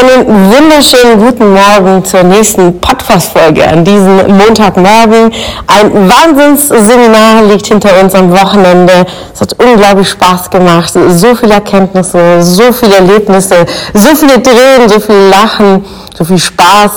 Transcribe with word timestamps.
Einen 0.00 0.50
wunderschönen 0.50 1.18
guten 1.18 1.52
Morgen 1.52 2.02
zur 2.02 2.22
nächsten 2.22 2.80
Podcast-Folge 2.80 3.68
an 3.68 3.84
diesem 3.84 4.34
Montagmorgen. 4.34 5.30
Ein 5.66 6.08
Wahnsinnsseminar 6.08 7.42
liegt 7.42 7.66
hinter 7.66 7.90
uns 8.02 8.14
am 8.14 8.32
Wochenende. 8.32 9.04
Es 9.34 9.42
hat 9.42 9.54
unglaublich 9.62 10.08
Spaß 10.08 10.48
gemacht. 10.48 10.90
So 10.90 11.34
viele 11.34 11.52
Erkenntnisse, 11.52 12.42
so 12.42 12.72
viele 12.72 12.94
Erlebnisse, 12.94 13.66
so 13.92 14.16
viele 14.16 14.38
Drehen, 14.38 14.88
so 14.88 15.00
viel 15.00 15.28
Lachen, 15.28 15.84
so 16.16 16.24
viel 16.24 16.38
Spaß. 16.38 16.92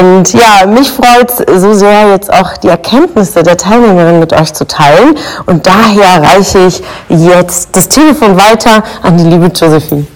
Und 0.00 0.32
ja, 0.32 0.66
mich 0.66 0.90
freut 0.90 1.30
es 1.30 1.62
so 1.62 1.72
sehr, 1.72 2.10
jetzt 2.10 2.32
auch 2.32 2.56
die 2.56 2.68
Erkenntnisse 2.68 3.44
der 3.44 3.56
Teilnehmerin 3.56 4.18
mit 4.18 4.32
euch 4.32 4.52
zu 4.52 4.66
teilen. 4.66 5.16
Und 5.46 5.64
daher 5.68 6.20
reiche 6.20 6.66
ich 6.66 6.82
jetzt 7.10 7.76
das 7.76 7.88
Telefon 7.88 8.36
weiter 8.36 8.82
an 9.04 9.18
die 9.18 9.24
liebe 9.24 9.46
Josephine. 9.54 10.06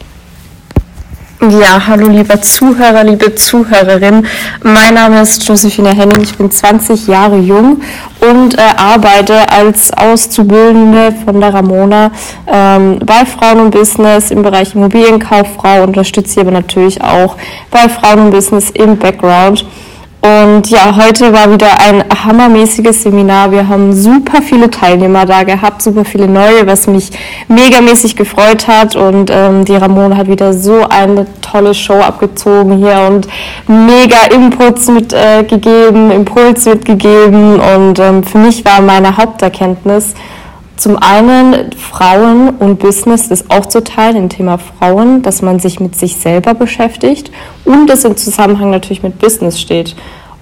Ja, 1.41 1.87
hallo 1.87 2.09
lieber 2.09 2.43
Zuhörer, 2.43 3.05
liebe 3.05 3.33
Zuhörerin. 3.33 4.27
Mein 4.65 4.95
Name 4.95 5.23
ist 5.23 5.47
Josephine 5.47 5.91
Henning, 5.91 6.21
ich 6.21 6.37
bin 6.37 6.51
20 6.51 7.07
Jahre 7.07 7.37
jung 7.39 7.81
und 8.21 8.59
äh, 8.59 8.63
arbeite 8.77 9.49
als 9.49 9.93
Auszubildende 9.93 11.15
von 11.25 11.41
der 11.41 11.55
Ramona 11.55 12.11
ähm, 12.49 12.99
bei 13.07 13.25
Frauen 13.25 13.61
und 13.61 13.71
Business 13.71 14.33
im 14.33 14.43
Bereich 14.43 14.75
Immobilienkauffrau, 14.75 15.85
unterstütze 15.85 16.41
aber 16.41 16.51
natürlich 16.51 17.01
auch 17.03 17.37
bei 17.71 17.89
Frauen 17.89 18.19
und 18.19 18.31
Business 18.33 18.71
im 18.71 18.97
Background. 18.97 19.65
Und 20.21 20.69
ja, 20.69 20.97
heute 20.97 21.33
war 21.33 21.53
wieder 21.53 21.79
ein 21.79 22.03
hammermäßiges 22.25 23.05
Seminar. 23.05 23.53
Wir 23.53 23.69
haben 23.69 23.93
super 23.93 24.43
viele 24.43 24.69
Teilnehmer 24.69 25.25
da 25.27 25.45
gehabt, 25.45 25.81
super 25.81 26.05
viele 26.05 26.27
neue, 26.27 26.67
was 26.67 26.89
mich 26.89 27.11
megamäßig 27.47 28.17
gefreut 28.17 28.67
hat. 28.67 28.97
Und 28.97 29.31
ähm, 29.33 29.65
die 29.65 29.77
Ramona 29.77 30.17
hat 30.17 30.27
wieder 30.27 30.53
so 30.53 30.89
eine 30.89 31.27
tolle 31.41 31.73
Show 31.73 32.01
abgezogen 32.01 32.79
hier 32.79 33.01
und 33.07 33.29
mega 33.69 34.25
Inputs 34.35 34.89
mitgegeben, 34.89 36.11
äh, 36.11 36.17
Impuls 36.17 36.65
mitgegeben. 36.65 37.61
Und 37.61 38.01
ähm, 38.01 38.25
für 38.25 38.39
mich 38.39 38.65
war 38.65 38.81
meine 38.81 39.17
Haupterkenntnis, 39.17 40.15
zum 40.79 40.97
einen 40.97 41.73
Frauen 41.73 42.51
und 42.51 42.79
Business 42.79 43.27
ist 43.27 43.47
teilen 43.85 44.17
im 44.17 44.29
Thema 44.29 44.59
Frauen, 44.59 45.23
dass 45.23 45.43
man 45.43 45.59
sich 45.59 45.81
mit 45.81 45.97
sich 45.97 46.17
selber 46.17 46.55
beschäftigt 46.55 47.33
und 47.65 47.91
es 47.91 48.05
im 48.05 48.17
Zusammenhang 48.17 48.71
natürlich 48.71 49.03
mit 49.03 49.19
Business 49.19 49.61
steht. 49.61 49.97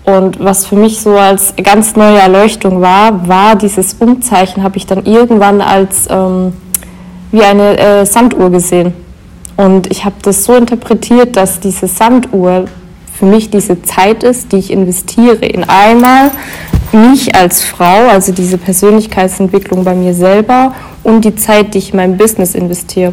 Und 0.04 0.38
was 0.38 0.66
für 0.66 0.76
mich 0.76 1.00
so 1.00 1.16
als 1.16 1.54
ganz 1.56 1.96
neue 1.96 2.18
Erleuchtung 2.18 2.80
war, 2.82 3.26
war 3.26 3.56
dieses 3.56 3.94
Umzeichen, 3.94 4.62
habe 4.62 4.76
ich 4.76 4.86
dann 4.86 5.04
irgendwann 5.06 5.60
als 5.60 6.06
ähm, 6.10 6.52
wie 7.32 7.42
eine 7.42 7.78
äh, 7.78 8.06
Sanduhr 8.06 8.50
gesehen. 8.50 8.92
Und 9.56 9.90
ich 9.90 10.04
habe 10.04 10.16
das 10.22 10.44
so 10.44 10.54
interpretiert, 10.54 11.36
dass 11.36 11.60
diese 11.60 11.88
Sanduhr 11.88 12.66
für 13.18 13.24
mich 13.24 13.50
diese 13.50 13.82
Zeit 13.82 14.22
ist, 14.22 14.52
die 14.52 14.58
ich 14.58 14.70
investiere 14.70 15.46
in 15.46 15.64
einmal 15.64 16.30
mich 16.92 17.34
als 17.34 17.64
Frau, 17.64 18.08
also 18.08 18.32
diese 18.32 18.58
Persönlichkeitsentwicklung 18.58 19.84
bei 19.84 19.94
mir 19.94 20.14
selber 20.14 20.74
und 21.02 21.24
die 21.24 21.34
Zeit, 21.34 21.74
die 21.74 21.78
ich 21.78 21.90
in 21.90 21.96
mein 21.96 22.16
Business 22.16 22.54
investiere. 22.54 23.12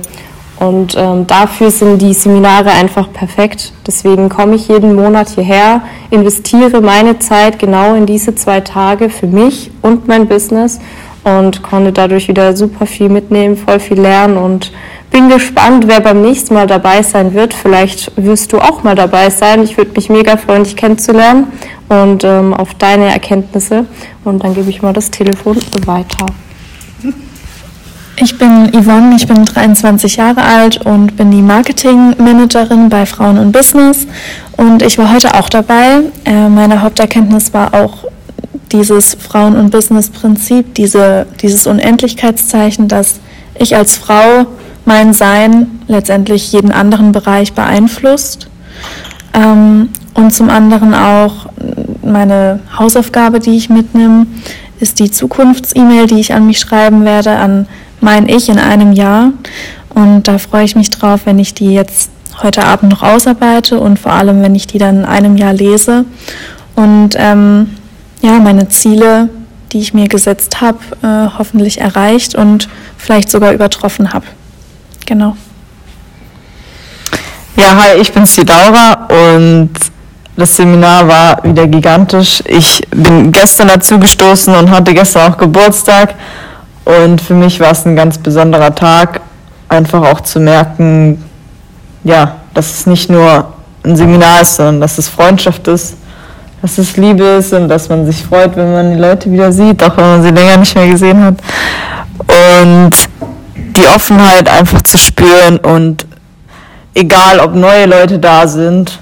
Und 0.60 0.96
ähm, 0.96 1.28
dafür 1.28 1.72
sind 1.72 2.02
die 2.02 2.14
Seminare 2.14 2.72
einfach 2.72 3.12
perfekt. 3.12 3.74
Deswegen 3.86 4.30
komme 4.30 4.56
ich 4.56 4.68
jeden 4.68 4.96
Monat 4.96 5.30
hierher, 5.30 5.82
investiere 6.10 6.80
meine 6.80 7.20
Zeit 7.20 7.60
genau 7.60 7.96
in 7.96 8.06
diese 8.06 8.36
zwei 8.36 8.62
Tage 8.62 9.10
für 9.10 9.28
mich 9.28 9.72
und 9.82 10.08
mein 10.08 10.28
Business 10.28 10.80
und 11.24 11.64
konnte 11.64 11.92
dadurch 11.92 12.28
wieder 12.28 12.56
super 12.56 12.86
viel 12.86 13.10
mitnehmen, 13.10 13.58
voll 13.58 13.80
viel 13.80 14.00
lernen 14.00 14.38
und 14.38 14.72
bin 15.12 15.30
gespannt, 15.30 15.86
wer 15.88 16.02
beim 16.02 16.22
nächsten 16.22 16.56
Mal 16.56 16.68
dabei 16.68 17.04
sein 17.04 17.34
wird. 17.34 17.54
Vielleicht 17.54 18.12
wirst 18.16 18.52
du 18.52 18.60
auch 18.60 18.84
mal 18.84 18.96
dabei 18.96 19.30
sein. 19.30 19.64
Ich 19.64 19.78
würde 19.78 19.92
mich 19.96 20.10
mega 20.10 20.38
freuen, 20.38 20.64
dich 20.64 20.76
kennenzulernen 20.76 21.48
und 21.88 22.24
ähm, 22.24 22.54
auf 22.54 22.74
deine 22.74 23.12
Erkenntnisse. 23.12 23.86
Und 24.24 24.44
dann 24.44 24.56
gebe 24.56 24.70
ich 24.70 24.82
mal 24.82 24.94
das 24.94 25.12
Telefon 25.12 25.58
weiter. 25.86 26.26
Ich 28.16 28.38
bin 28.38 28.72
Yvonne, 28.72 29.16
ich 29.16 29.28
bin 29.28 29.44
23 29.44 30.18
Jahre 30.18 30.44
alt 30.44 30.86
und 30.86 31.18
bin 31.18 31.32
die 31.32 31.42
Marketingmanagerin 31.42 32.90
bei 32.90 33.06
Frauen 33.06 33.38
und 33.38 33.52
Business. 33.52 34.08
Und 34.56 34.82
ich 34.84 34.98
war 34.98 35.12
heute 35.12 35.34
auch 35.34 35.50
dabei. 35.50 36.02
Äh, 36.26 36.48
meine 36.50 36.82
Haupterkenntnis 36.82 37.54
war 37.54 37.74
auch 37.74 38.06
dieses 38.74 39.16
Frauen- 39.16 39.56
und 39.56 39.70
Business-Prinzip, 39.70 40.74
diese, 40.76 41.28
dieses 41.42 41.68
Unendlichkeitszeichen, 41.68 42.88
dass 42.88 43.20
ich 43.58 43.76
als 43.76 43.96
Frau 43.96 44.48
mein 44.86 45.14
Sein 45.14 45.80
letztendlich 45.88 46.52
jeden 46.52 46.72
anderen 46.72 47.12
Bereich 47.12 47.54
beeinflusst. 47.54 48.48
Ähm, 49.34 49.90
und 50.14 50.34
zum 50.34 50.50
anderen 50.50 50.94
auch 50.94 51.48
meine 52.04 52.60
Hausaufgabe, 52.78 53.40
die 53.40 53.56
ich 53.56 53.70
mitnehme, 53.70 54.28
ist 54.80 55.00
die 55.00 55.10
Zukunfts-E-Mail, 55.10 56.08
die 56.08 56.20
ich 56.20 56.34
an 56.34 56.46
mich 56.46 56.60
schreiben 56.60 57.06
werde, 57.06 57.38
an 57.38 57.68
mein 58.02 58.28
Ich 58.28 58.50
in 58.50 58.60
einem 58.60 58.92
Jahr. 58.92 59.32
Und 59.94 60.28
da 60.28 60.38
freue 60.38 60.66
ich 60.66 60.76
mich 60.76 60.90
drauf, 60.90 61.22
wenn 61.26 61.40
ich 61.40 61.54
die 61.54 61.74
jetzt 61.74 62.12
heute 62.42 62.66
Abend 62.66 62.92
noch 62.92 63.04
ausarbeite 63.04 63.80
und 63.80 64.00
vor 64.00 64.12
allem, 64.12 64.42
wenn 64.42 64.56
ich 64.56 64.68
die 64.68 64.80
dann 64.80 65.00
in 65.00 65.06
einem 65.06 65.38
Jahr 65.38 65.54
lese. 65.54 66.06
Und 66.76 67.12
ähm, 67.16 67.70
ja, 68.24 68.40
meine 68.40 68.70
Ziele, 68.70 69.30
die 69.72 69.80
ich 69.80 69.94
mir 69.94 70.08
gesetzt 70.08 70.62
habe, 70.62 70.80
äh, 71.04 71.38
hoffentlich 71.38 71.82
erreicht 71.82 72.36
und 72.36 72.70
vielleicht 72.98 73.30
sogar 73.30 73.52
übertroffen 73.52 74.14
habe. 74.14 74.26
Genau. 75.06 75.36
Ja, 77.58 77.76
hi, 77.76 78.00
ich 78.00 78.12
bin 78.14 78.26
Sidaura 78.26 79.08
und 79.10 79.72
das 80.38 80.56
Seminar 80.56 81.08
war 81.08 81.44
wieder 81.44 81.68
gigantisch. 81.68 82.42
Ich 82.48 82.82
bin 82.90 83.32
gestern 83.32 83.68
dazu 83.68 84.00
gestoßen 84.00 84.56
und 84.56 84.72
hatte 84.72 84.94
gestern 84.94 85.32
auch 85.34 85.38
Geburtstag. 85.38 86.16
Und 86.86 87.22
für 87.22 87.36
mich 87.36 87.60
war 87.60 87.72
es 87.72 87.86
ein 87.86 87.96
ganz 87.96 88.18
besonderer 88.18 88.74
Tag, 88.74 89.22
einfach 89.68 90.02
auch 90.02 90.22
zu 90.22 90.40
merken, 90.40 91.24
ja, 92.04 92.36
dass 92.54 92.72
es 92.72 92.88
nicht 92.88 93.10
nur 93.10 93.54
ein 93.84 93.96
Seminar 93.96 94.42
ist, 94.42 94.56
sondern 94.56 94.82
dass 94.82 94.98
es 94.98 95.10
Freundschaft 95.10 95.68
ist, 95.68 95.98
dass 96.64 96.78
es 96.78 96.96
Liebe 96.96 97.26
ist 97.26 97.52
und 97.52 97.68
dass 97.68 97.90
man 97.90 98.06
sich 98.06 98.24
freut, 98.24 98.56
wenn 98.56 98.72
man 98.72 98.94
die 98.94 99.00
Leute 99.00 99.30
wieder 99.30 99.52
sieht, 99.52 99.84
auch 99.84 99.98
wenn 99.98 100.06
man 100.06 100.24
sie 100.24 100.30
länger 100.30 100.56
nicht 100.56 100.74
mehr 100.74 100.88
gesehen 100.88 101.22
hat. 101.22 101.36
Und 102.20 102.92
die 103.76 103.86
Offenheit 103.94 104.50
einfach 104.50 104.82
zu 104.84 104.98
spüren 104.98 105.58
und 105.58 106.06
egal 106.94 107.42
ob 107.42 107.54
neue 107.54 107.86
Leute 107.86 108.18
da 108.18 108.48
sind, 108.48 108.98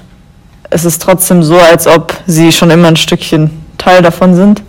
es 0.70 0.84
ist 0.84 1.00
trotzdem 1.00 1.44
so, 1.44 1.56
als 1.56 1.86
ob 1.86 2.12
sie 2.26 2.50
schon 2.50 2.70
immer 2.70 2.88
ein 2.88 2.96
Stückchen 2.96 3.62
Teil 3.78 4.02
davon 4.02 4.34
sind. 4.34 4.60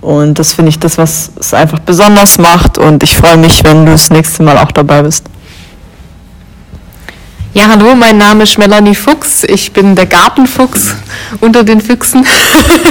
Und 0.00 0.36
das 0.36 0.52
finde 0.52 0.70
ich 0.70 0.80
das, 0.80 0.98
was 0.98 1.30
es 1.38 1.54
einfach 1.54 1.78
besonders 1.78 2.38
macht. 2.38 2.76
Und 2.76 3.04
ich 3.04 3.16
freue 3.16 3.36
mich, 3.36 3.62
wenn 3.62 3.86
du 3.86 3.92
das 3.92 4.10
nächste 4.10 4.42
Mal 4.42 4.58
auch 4.58 4.72
dabei 4.72 5.02
bist. 5.02 5.26
Ja, 7.56 7.68
hallo, 7.68 7.94
mein 7.94 8.18
Name 8.18 8.42
ist 8.42 8.58
Melanie 8.58 8.94
Fuchs. 8.94 9.42
Ich 9.44 9.72
bin 9.72 9.94
der 9.94 10.04
Gartenfuchs 10.04 10.94
unter 11.40 11.64
den 11.64 11.80
Füchsen. 11.80 12.26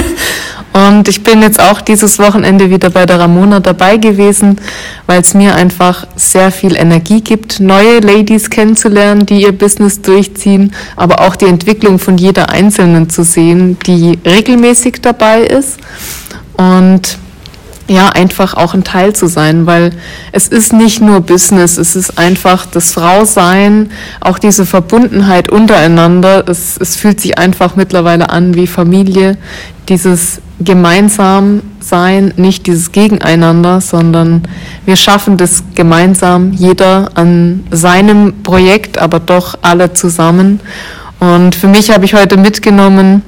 Und 0.72 1.06
ich 1.06 1.22
bin 1.22 1.40
jetzt 1.40 1.60
auch 1.60 1.80
dieses 1.80 2.18
Wochenende 2.18 2.68
wieder 2.68 2.90
bei 2.90 3.06
der 3.06 3.20
Ramona 3.20 3.60
dabei 3.60 3.96
gewesen, 3.96 4.60
weil 5.06 5.20
es 5.20 5.34
mir 5.34 5.54
einfach 5.54 6.08
sehr 6.16 6.50
viel 6.50 6.74
Energie 6.74 7.20
gibt, 7.20 7.60
neue 7.60 8.00
Ladies 8.00 8.50
kennenzulernen, 8.50 9.24
die 9.24 9.42
ihr 9.42 9.52
Business 9.52 10.02
durchziehen, 10.02 10.74
aber 10.96 11.20
auch 11.20 11.36
die 11.36 11.46
Entwicklung 11.46 12.00
von 12.00 12.18
jeder 12.18 12.50
Einzelnen 12.50 13.08
zu 13.08 13.22
sehen, 13.22 13.78
die 13.86 14.18
regelmäßig 14.26 15.00
dabei 15.00 15.42
ist. 15.42 15.78
Und 16.56 17.18
ja, 17.88 18.08
einfach 18.08 18.54
auch 18.54 18.74
ein 18.74 18.84
Teil 18.84 19.14
zu 19.14 19.28
sein, 19.28 19.66
weil 19.66 19.92
es 20.32 20.48
ist 20.48 20.72
nicht 20.72 21.00
nur 21.00 21.20
Business, 21.20 21.78
es 21.78 21.94
ist 21.94 22.18
einfach 22.18 22.66
das 22.66 22.92
Frausein, 22.92 23.90
auch 24.20 24.38
diese 24.38 24.66
Verbundenheit 24.66 25.50
untereinander. 25.50 26.48
Es, 26.48 26.76
es 26.78 26.96
fühlt 26.96 27.20
sich 27.20 27.38
einfach 27.38 27.76
mittlerweile 27.76 28.30
an 28.30 28.54
wie 28.54 28.66
Familie, 28.66 29.38
dieses 29.88 30.40
gemeinsam 30.58 31.62
sein, 31.80 32.32
nicht 32.36 32.66
dieses 32.66 32.90
Gegeneinander, 32.90 33.80
sondern 33.80 34.42
wir 34.84 34.96
schaffen 34.96 35.36
das 35.36 35.62
gemeinsam, 35.74 36.52
jeder 36.52 37.10
an 37.14 37.64
seinem 37.70 38.42
Projekt, 38.42 38.98
aber 38.98 39.20
doch 39.20 39.58
alle 39.62 39.92
zusammen. 39.92 40.60
Und 41.20 41.54
für 41.54 41.68
mich 41.68 41.90
habe 41.90 42.04
ich 42.04 42.14
heute 42.14 42.36
mitgenommen, 42.36 43.22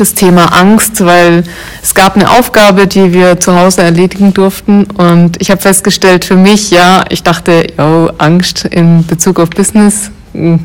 das 0.00 0.14
Thema 0.14 0.46
Angst, 0.46 1.04
weil 1.04 1.44
es 1.82 1.94
gab 1.94 2.16
eine 2.16 2.30
Aufgabe, 2.30 2.86
die 2.86 3.12
wir 3.12 3.40
zu 3.40 3.58
Hause 3.58 3.82
erledigen 3.82 4.32
durften. 4.34 4.84
Und 4.84 5.40
ich 5.40 5.50
habe 5.50 5.60
festgestellt 5.60 6.24
für 6.24 6.36
mich, 6.36 6.70
ja, 6.70 7.04
ich 7.08 7.22
dachte, 7.22 7.66
yo, 7.76 8.10
Angst 8.18 8.64
in 8.64 9.06
Bezug 9.06 9.40
auf 9.40 9.50
Business 9.50 10.10
hm, 10.32 10.60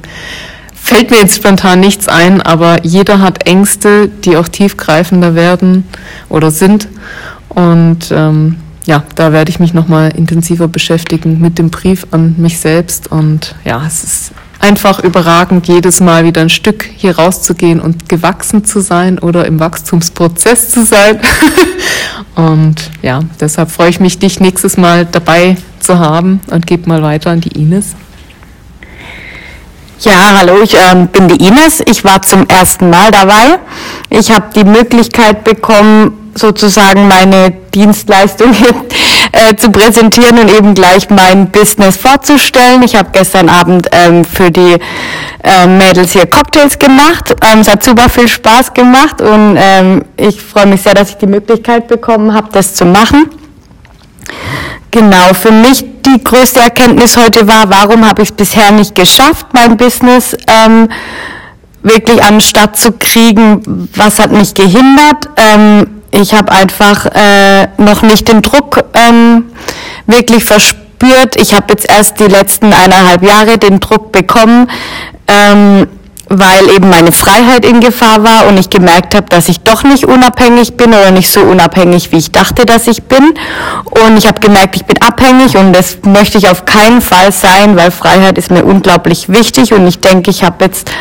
fällt 0.73 1.11
mir 1.11 1.17
jetzt 1.17 1.35
spontan 1.35 1.79
nichts 1.79 2.07
ein, 2.07 2.41
aber 2.41 2.83
jeder 2.85 3.19
hat 3.19 3.47
Ängste, 3.47 4.09
die 4.09 4.37
auch 4.37 4.47
tiefgreifender 4.47 5.33
werden 5.33 5.85
oder 6.29 6.51
sind. 6.51 6.87
Und 7.49 8.11
ähm, 8.11 8.57
ja, 8.85 9.03
da 9.15 9.31
werde 9.31 9.49
ich 9.49 9.59
mich 9.59 9.73
nochmal 9.73 10.11
intensiver 10.15 10.67
beschäftigen 10.67 11.39
mit 11.39 11.57
dem 11.57 11.69
Brief 11.69 12.05
an 12.11 12.35
mich 12.37 12.59
selbst. 12.59 13.11
Und 13.11 13.55
ja, 13.63 13.81
es 13.85 14.03
ist 14.03 14.31
einfach 14.63 14.99
überragend, 14.99 15.67
jedes 15.67 15.99
Mal 15.99 16.23
wieder 16.23 16.41
ein 16.41 16.49
Stück 16.49 16.89
hier 16.95 17.17
rauszugehen 17.17 17.81
und 17.81 18.07
gewachsen 18.07 18.63
zu 18.63 18.79
sein 18.79 19.19
oder 19.19 19.45
im 19.45 19.59
Wachstumsprozess 19.59 20.69
zu 20.71 20.85
sein. 20.85 21.19
und 22.35 22.75
ja, 23.01 23.19
deshalb 23.41 23.69
freue 23.71 23.89
ich 23.89 23.99
mich, 23.99 24.19
dich 24.19 24.39
nächstes 24.39 24.77
Mal 24.77 25.05
dabei 25.05 25.57
zu 25.81 25.99
haben 25.99 26.39
und 26.49 26.65
gebe 26.65 26.87
mal 26.87 27.03
weiter 27.03 27.31
an 27.31 27.41
die 27.41 27.59
Ines. 27.59 27.87
Ja, 29.99 30.37
hallo, 30.37 30.61
ich 30.63 30.75
äh, 30.75 31.07
bin 31.11 31.27
die 31.27 31.45
Ines. 31.45 31.81
Ich 31.85 32.05
war 32.05 32.21
zum 32.21 32.47
ersten 32.47 32.89
Mal 32.89 33.11
dabei. 33.11 33.59
Ich 34.09 34.31
habe 34.31 34.45
die 34.55 34.63
Möglichkeit 34.63 35.43
bekommen, 35.43 36.31
sozusagen 36.35 37.07
meine 37.09 37.51
Dienstleistung 37.73 38.53
äh, 39.33 39.55
zu 39.55 39.71
präsentieren 39.71 40.37
und 40.37 40.49
eben 40.49 40.73
gleich 40.75 41.09
mein 41.09 41.49
Business 41.49 41.97
vorzustellen. 41.97 42.83
Ich 42.83 42.95
habe 42.95 43.09
gestern 43.11 43.49
Abend 43.49 43.89
ähm, 43.91 44.23
für 44.23 44.51
die 44.51 44.77
äh, 45.43 45.67
Mädels 45.67 46.13
hier 46.13 46.27
Cocktails 46.27 46.77
gemacht. 46.77 47.35
Ähm, 47.51 47.59
es 47.59 47.67
hat 47.67 47.83
super 47.83 48.09
viel 48.09 48.27
Spaß 48.27 48.73
gemacht 48.73 49.21
und 49.21 49.57
ähm, 49.59 50.05
ich 50.17 50.39
freue 50.39 50.67
mich 50.67 50.83
sehr, 50.83 50.93
dass 50.93 51.09
ich 51.09 51.17
die 51.17 51.27
Möglichkeit 51.27 51.87
bekommen 51.87 52.33
habe, 52.33 52.49
das 52.51 52.75
zu 52.75 52.85
machen. 52.85 53.29
Genau, 54.91 55.33
für 55.33 55.51
mich 55.51 55.83
die 56.05 56.23
größte 56.23 56.59
Erkenntnis 56.59 57.17
heute 57.17 57.47
war, 57.47 57.67
warum 57.69 58.07
habe 58.07 58.21
ich 58.21 58.29
es 58.29 58.35
bisher 58.35 58.71
nicht 58.71 58.93
geschafft, 58.93 59.47
mein 59.51 59.75
Business 59.77 60.37
ähm, 60.47 60.89
wirklich 61.81 62.23
an 62.23 62.35
den 62.35 62.41
Start 62.41 62.77
zu 62.77 62.91
kriegen, 62.91 63.89
was 63.95 64.19
hat 64.19 64.31
mich 64.31 64.53
gehindert. 64.53 65.29
Ähm, 65.35 65.87
ich 66.11 66.33
habe 66.35 66.51
einfach 66.51 67.07
äh, 67.07 67.67
noch 67.77 68.03
nicht 68.03 68.27
den 68.27 68.43
Druck 68.43 68.82
ähm, 68.93 69.45
wirklich 70.07 70.43
verspürt. 70.43 71.35
Ich 71.35 71.53
habe 71.53 71.65
jetzt 71.69 71.89
erst 71.89 72.19
die 72.19 72.25
letzten 72.25 72.73
eineinhalb 72.73 73.23
Jahre 73.23 73.57
den 73.57 73.79
Druck 73.79 74.11
bekommen, 74.11 74.69
ähm, 75.27 75.87
weil 76.29 76.69
eben 76.75 76.89
meine 76.89 77.11
Freiheit 77.11 77.65
in 77.65 77.79
Gefahr 77.79 78.23
war 78.23 78.47
und 78.47 78.57
ich 78.57 78.69
gemerkt 78.69 79.13
habe, 79.13 79.25
dass 79.29 79.49
ich 79.49 79.59
doch 79.59 79.83
nicht 79.83 80.05
unabhängig 80.05 80.75
bin 80.77 80.89
oder 80.89 81.11
nicht 81.11 81.29
so 81.29 81.41
unabhängig, 81.41 82.11
wie 82.11 82.17
ich 82.17 82.31
dachte, 82.31 82.65
dass 82.65 82.87
ich 82.87 83.03
bin. 83.03 83.33
Und 83.85 84.17
ich 84.17 84.27
habe 84.27 84.39
gemerkt, 84.39 84.75
ich 84.75 84.85
bin 84.85 85.01
abhängig 85.01 85.57
und 85.57 85.73
das 85.73 85.97
möchte 86.05 86.37
ich 86.37 86.49
auf 86.49 86.65
keinen 86.65 87.01
Fall 87.01 87.31
sein, 87.31 87.75
weil 87.75 87.91
Freiheit 87.91 88.37
ist 88.37 88.51
mir 88.51 88.63
unglaublich 88.63 89.29
wichtig 89.29 89.73
und 89.73 89.85
ich 89.85 89.99
denke, 89.99 90.31
ich 90.31 90.43
habe 90.43 90.63
jetzt 90.65 90.91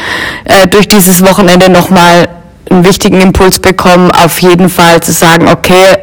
äh, 0.45 0.67
durch 0.67 0.89
dieses 0.89 1.25
Wochenende 1.25 1.71
nochmal 1.71 2.29
einen 2.69 2.85
wichtigen 2.85 3.21
Impuls 3.21 3.59
bekommen, 3.59 4.11
auf 4.11 4.41
jeden 4.41 4.69
Fall 4.69 5.03
zu 5.03 5.13
sagen, 5.13 5.49
okay, 5.49 5.99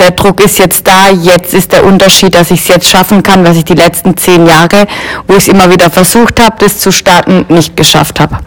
der 0.00 0.12
Druck 0.12 0.42
ist 0.42 0.58
jetzt 0.58 0.86
da, 0.86 1.10
jetzt 1.10 1.54
ist 1.54 1.72
der 1.72 1.84
Unterschied, 1.84 2.34
dass 2.34 2.50
ich 2.50 2.60
es 2.60 2.68
jetzt 2.68 2.88
schaffen 2.88 3.22
kann, 3.22 3.44
was 3.44 3.56
ich 3.56 3.64
die 3.64 3.74
letzten 3.74 4.16
zehn 4.16 4.46
Jahre, 4.46 4.86
wo 5.28 5.34
ich 5.34 5.44
es 5.44 5.48
immer 5.48 5.70
wieder 5.70 5.90
versucht 5.90 6.40
habe, 6.40 6.56
das 6.58 6.78
zu 6.78 6.90
starten, 6.90 7.44
nicht 7.48 7.76
geschafft 7.76 8.18
habe. 8.18 8.38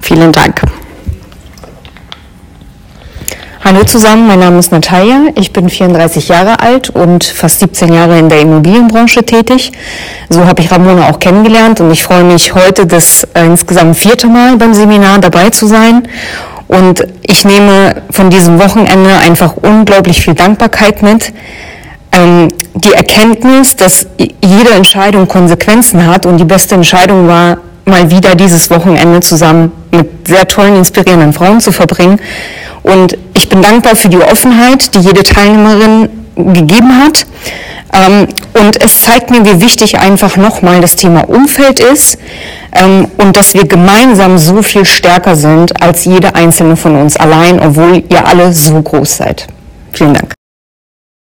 Vielen 0.00 0.32
Dank. 0.32 0.62
Hallo 3.62 3.82
zusammen, 3.84 4.26
mein 4.26 4.38
Name 4.38 4.58
ist 4.58 4.70
Natalia. 4.72 5.32
Ich 5.34 5.52
bin 5.52 5.68
34 5.68 6.28
Jahre 6.28 6.60
alt 6.60 6.88
und 6.88 7.24
fast 7.24 7.60
17 7.60 7.92
Jahre 7.92 8.18
in 8.18 8.28
der 8.28 8.40
Immobilienbranche 8.40 9.24
tätig. 9.24 9.72
So 10.30 10.46
habe 10.46 10.62
ich 10.62 10.70
Ramona 10.70 11.10
auch 11.10 11.18
kennengelernt 11.18 11.80
und 11.80 11.90
ich 11.90 12.04
freue 12.04 12.24
mich 12.24 12.54
heute 12.54 12.86
das 12.86 13.24
äh, 13.34 13.44
insgesamt 13.44 13.96
vierte 13.96 14.28
Mal 14.28 14.56
beim 14.56 14.72
Seminar 14.72 15.18
dabei 15.18 15.50
zu 15.50 15.66
sein 15.66 16.08
und 16.68 17.06
ich 17.22 17.44
nehme 17.44 18.02
von 18.10 18.30
diesem 18.30 18.58
Wochenende 18.58 19.10
einfach 19.16 19.56
unglaublich 19.56 20.20
viel 20.20 20.34
Dankbarkeit 20.34 21.02
mit. 21.02 21.32
Ähm, 22.12 22.48
die 22.74 22.92
Erkenntnis, 22.92 23.76
dass 23.76 24.06
jede 24.18 24.70
Entscheidung 24.70 25.28
Konsequenzen 25.28 26.06
hat 26.06 26.26
und 26.26 26.38
die 26.38 26.44
beste 26.44 26.74
Entscheidung 26.74 27.28
war, 27.28 27.58
mal 27.84 28.10
wieder 28.10 28.34
dieses 28.34 28.68
Wochenende 28.70 29.20
zusammen 29.20 29.70
mit 29.92 30.26
sehr 30.26 30.48
tollen, 30.48 30.76
inspirierenden 30.76 31.32
Frauen 31.32 31.60
zu 31.60 31.70
verbringen. 31.70 32.20
Und 32.82 33.16
ich 33.34 33.48
bin 33.48 33.62
dankbar 33.62 33.96
für 33.96 34.08
die 34.08 34.18
Offenheit, 34.18 34.94
die 34.94 35.00
jede 35.00 35.22
Teilnehmerin 35.22 36.08
gegeben 36.36 37.02
hat. 37.02 37.26
Ähm, 37.92 38.28
und 38.54 38.82
es 38.82 39.02
zeigt 39.02 39.30
mir, 39.30 39.44
wie 39.44 39.60
wichtig 39.60 39.98
einfach 39.98 40.36
nochmal 40.36 40.80
das 40.80 40.96
Thema 40.96 41.28
Umfeld 41.28 41.80
ist 41.80 42.18
ähm, 42.72 43.08
und 43.16 43.36
dass 43.36 43.54
wir 43.54 43.66
gemeinsam 43.66 44.38
so 44.38 44.62
viel 44.62 44.84
stärker 44.84 45.36
sind 45.36 45.80
als 45.82 46.04
jede 46.04 46.34
einzelne 46.34 46.76
von 46.76 46.96
uns 46.96 47.16
allein, 47.16 47.60
obwohl 47.60 48.02
ihr 48.08 48.26
alle 48.26 48.52
so 48.52 48.80
groß 48.80 49.16
seid. 49.16 49.46
Vielen 49.92 50.14
Dank. 50.14 50.36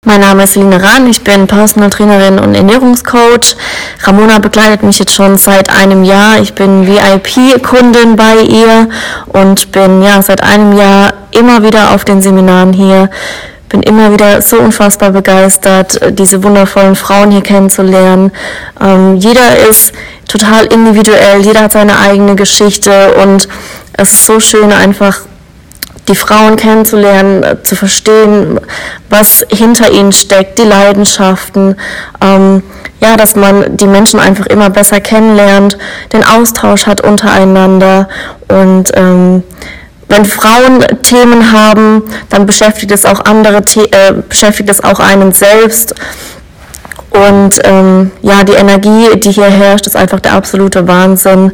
Mein 0.06 0.22
Name 0.22 0.44
ist 0.44 0.56
Lina 0.56 0.78
Rahn, 0.78 1.10
ich 1.10 1.22
bin 1.26 1.46
Personal 1.46 1.90
Trainerin 1.90 2.40
und 2.40 2.56
Ernährungscoach. 2.56 3.58
Ramona 4.04 4.40
begleitet 4.40 4.82
mich 4.82 4.98
jetzt 4.98 5.14
schon 5.14 5.38
seit 5.38 5.70
einem 5.70 6.06
Jahr. 6.06 6.40
Ich 6.40 6.54
bin 6.54 6.88
VIP-Kundin 6.88 8.16
bei 8.16 8.38
ihr 8.38 8.88
und 9.28 9.74
bin 9.74 10.02
ja 10.02 10.22
seit 10.22 10.42
einem 10.42 10.72
Jahr 10.78 11.14
immer 11.32 11.64
wieder 11.64 11.92
auf 11.92 12.06
den 12.06 12.22
Seminaren 12.22 12.72
hier 12.72 13.10
bin 13.70 13.84
immer 13.84 14.12
wieder 14.12 14.42
so 14.42 14.58
unfassbar 14.58 15.12
begeistert, 15.12 16.00
diese 16.18 16.44
wundervollen 16.44 16.96
Frauen 16.96 17.32
hier 17.32 17.42
kennenzulernen. 17.42 18.32
Ähm, 18.82 19.16
jeder 19.18 19.58
ist 19.70 19.94
total 20.28 20.66
individuell, 20.66 21.42
jeder 21.42 21.62
hat 21.62 21.72
seine 21.74 22.00
eigene 22.00 22.36
Geschichte 22.36 23.14
und 23.24 23.48
es 23.94 24.14
ist 24.14 24.26
so 24.26 24.40
schön 24.40 24.72
einfach 24.72 25.20
die 26.08 26.16
Frauen 26.16 26.56
kennenzulernen, 26.56 27.44
äh, 27.44 27.62
zu 27.62 27.76
verstehen, 27.76 28.60
was 29.10 29.46
hinter 29.50 29.92
ihnen 29.92 30.12
steckt, 30.12 30.58
die 30.58 30.64
Leidenschaften, 30.64 31.76
ähm, 32.22 32.64
ja, 33.00 33.16
dass 33.16 33.36
man 33.36 33.78
die 33.78 33.88
Menschen 33.88 34.20
einfach 34.20 34.48
immer 34.48 34.70
besser 34.70 35.00
kennenlernt, 35.00 35.78
den 36.12 36.24
Austausch 36.24 36.88
hat 36.88 37.02
untereinander 37.02 38.10
und 38.48 38.92
ähm, 38.96 39.44
wenn 40.10 40.26
Frauen 40.26 40.84
Themen 41.04 41.52
haben, 41.52 42.04
dann 42.30 42.46
beschäftigt 42.46 42.92
es 42.92 43.06
auch 43.06 43.24
andere, 43.26 43.58
äh, 43.58 44.14
beschäftigt 44.28 44.70
es 44.70 44.84
auch 44.84 45.00
einen 45.00 45.32
selbst. 45.32 45.96
Und 47.12 47.60
ähm, 47.64 48.12
ja, 48.22 48.44
die 48.44 48.54
Energie, 48.54 49.18
die 49.18 49.32
hier 49.32 49.46
herrscht, 49.50 49.88
ist 49.88 49.96
einfach 49.96 50.20
der 50.20 50.34
absolute 50.34 50.88
Wahnsinn. 50.88 51.52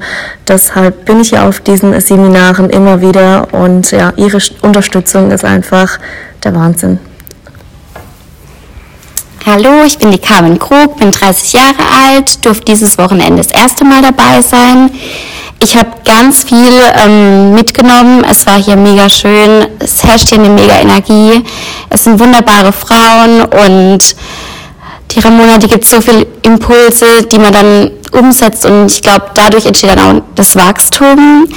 Deshalb 0.48 1.06
bin 1.06 1.22
ich 1.22 1.32
ja 1.32 1.48
auf 1.48 1.60
diesen 1.62 2.00
Seminaren 2.02 2.70
immer 2.70 3.02
wieder 3.02 3.54
und 3.54 3.92
ja, 3.92 4.12
Ihre 4.18 4.40
Unterstützung 4.62 5.32
ist 5.32 5.46
einfach 5.46 6.00
der 6.44 6.56
Wahnsinn. 6.56 7.00
Hallo, 9.46 9.84
ich 9.86 9.98
bin 9.98 10.12
die 10.12 10.18
Carmen 10.18 10.58
Krug, 10.60 10.98
bin 10.98 11.12
30 11.12 11.54
Jahre 11.54 11.84
alt, 12.04 12.44
durfte 12.44 12.66
dieses 12.66 12.98
Wochenende 12.98 13.44
das 13.44 13.52
erste 13.52 13.86
Mal 13.86 14.02
dabei 14.02 14.42
sein. 14.42 14.90
Ich 15.60 15.76
habe 15.76 15.90
ganz 16.06 16.44
viel 16.44 16.74
ähm, 17.04 17.54
mitgenommen. 17.54 18.24
Es 18.30 18.46
war 18.46 18.62
hier 18.62 18.76
mega 18.76 19.10
schön. 19.10 19.68
Es 19.80 20.04
herrscht 20.04 20.30
hier 20.30 20.40
eine 20.40 20.50
mega 20.50 20.76
Energie. 20.80 21.44
Es 21.90 22.04
sind 22.04 22.20
wunderbare 22.20 22.72
Frauen 22.72 23.42
und 23.42 24.16
die 25.12 25.20
Ramona, 25.20 25.58
die 25.58 25.68
gibt 25.68 25.86
so 25.86 26.02
viele 26.02 26.28
Impulse, 26.44 27.24
die 27.32 27.40
man 27.40 27.54
dann 27.54 27.92
umsetzt 28.12 28.66
und 28.66 28.92
ich 28.92 29.02
glaube, 29.02 29.26
dadurch 29.34 29.66
entsteht 29.66 29.92
dann 29.92 30.00
auch 30.00 30.22
das 30.36 30.56
Wachstum. 30.56 31.48